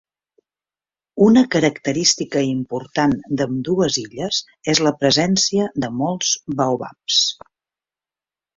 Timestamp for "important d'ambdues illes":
2.53-4.41